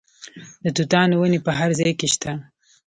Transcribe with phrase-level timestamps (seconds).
[0.63, 2.31] د توتانو ونې په هر ځای کې شته.